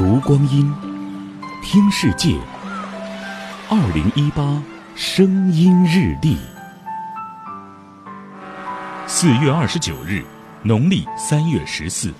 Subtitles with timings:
[0.00, 0.72] 读光阴，
[1.62, 2.34] 听世界。
[3.68, 4.62] 二零一八
[4.96, 6.38] 声音日历，
[9.06, 10.24] 四月二十九日，
[10.62, 12.14] 农历三月十四。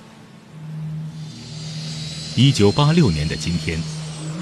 [2.37, 3.81] 一九八六年的今天，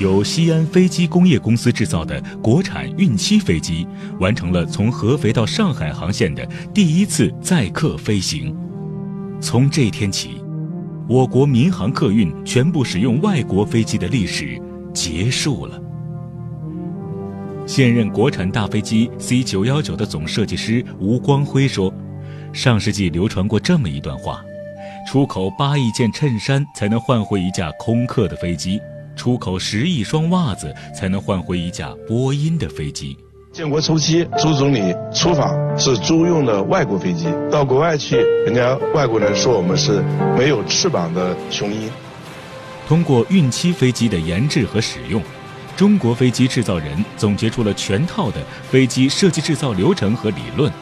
[0.00, 3.86] 由西安飞机工业公司制造的国产运七飞机
[4.18, 6.44] 完成了从合肥到上海航线的
[6.74, 8.52] 第一次载客飞行。
[9.40, 10.42] 从这天起。
[11.08, 14.60] 我国民航客运全部使用外国飞机的历史
[14.92, 15.80] 结束了。
[17.66, 21.90] 现任国产大飞机 C 九幺九的总设计师吴光辉说
[22.52, 24.42] ：“上世纪流传过这么一段话：
[25.10, 28.78] 出口八亿件衬衫才能换回一架空客的飞机，
[29.16, 33.16] 出口十亿双袜子才能换回一架波音的飞机。”
[33.58, 38.14] 建国初期，朱总理出访是租用的外国飞机，到国外去，
[38.46, 40.00] 人家外国人说我们是
[40.38, 41.90] 没有翅膀的雄鹰。
[42.86, 45.20] 通过运七飞机的研制和使用，
[45.76, 48.36] 中国飞机制造人总结出了全套的
[48.70, 50.72] 飞机设计制造流程和理论，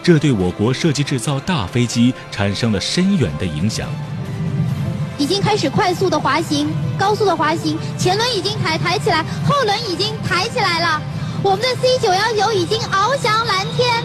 [0.00, 3.88] 这对我国设计制造大飞机产生了深远的影响。
[5.18, 11.02] 已经开始快速的滑行，高速的滑行，前轮已经抬抬起来，后轮已经抬起来了。
[11.42, 14.04] 我们的 C 九幺九已经翱翔蓝天。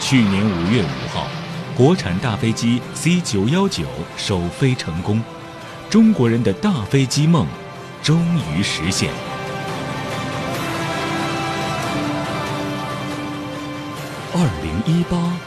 [0.00, 1.26] 去年五月五号，
[1.74, 3.86] 国产大飞机 C 九幺九
[4.18, 5.22] 首飞成功，
[5.88, 7.46] 中国人的大飞机梦
[8.02, 9.10] 终于实现。
[14.34, 15.38] 二零一八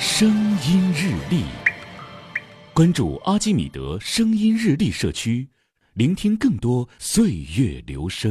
[0.00, 0.28] 声
[0.68, 1.44] 音日历，
[2.74, 5.48] 关注阿基米德声音日历社区，
[5.94, 8.24] 聆听更多岁月流声。